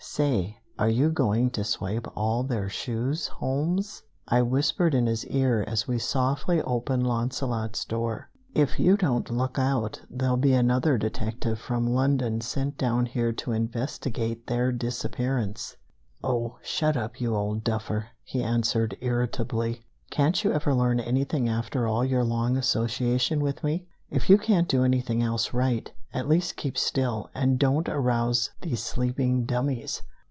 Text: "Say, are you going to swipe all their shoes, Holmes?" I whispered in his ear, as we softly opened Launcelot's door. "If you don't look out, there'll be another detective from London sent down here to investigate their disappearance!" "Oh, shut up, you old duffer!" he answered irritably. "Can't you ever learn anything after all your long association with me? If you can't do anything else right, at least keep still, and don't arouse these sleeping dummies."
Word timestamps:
"Say, 0.03 0.57
are 0.77 0.89
you 0.89 1.09
going 1.09 1.51
to 1.51 1.63
swipe 1.63 2.05
all 2.17 2.43
their 2.43 2.67
shoes, 2.67 3.27
Holmes?" 3.27 4.03
I 4.27 4.41
whispered 4.41 4.93
in 4.93 5.05
his 5.05 5.25
ear, 5.27 5.63
as 5.65 5.87
we 5.87 5.99
softly 5.99 6.61
opened 6.63 7.07
Launcelot's 7.07 7.85
door. 7.85 8.29
"If 8.53 8.77
you 8.77 8.97
don't 8.97 9.29
look 9.29 9.57
out, 9.57 10.01
there'll 10.09 10.35
be 10.35 10.51
another 10.53 10.97
detective 10.97 11.59
from 11.59 11.87
London 11.87 12.41
sent 12.41 12.77
down 12.77 13.05
here 13.05 13.31
to 13.31 13.53
investigate 13.53 14.47
their 14.47 14.73
disappearance!" 14.73 15.77
"Oh, 16.21 16.57
shut 16.61 16.97
up, 16.97 17.21
you 17.21 17.33
old 17.33 17.63
duffer!" 17.63 18.09
he 18.25 18.43
answered 18.43 18.97
irritably. 18.99 19.85
"Can't 20.09 20.43
you 20.43 20.51
ever 20.51 20.73
learn 20.73 20.99
anything 20.99 21.47
after 21.47 21.87
all 21.87 22.03
your 22.03 22.25
long 22.25 22.57
association 22.57 23.39
with 23.39 23.63
me? 23.63 23.85
If 24.09 24.29
you 24.29 24.37
can't 24.37 24.67
do 24.67 24.83
anything 24.83 25.23
else 25.23 25.53
right, 25.53 25.89
at 26.13 26.27
least 26.27 26.57
keep 26.57 26.77
still, 26.77 27.29
and 27.33 27.57
don't 27.57 27.87
arouse 27.87 28.49
these 28.59 28.83
sleeping 28.83 29.45
dummies." 29.45 30.01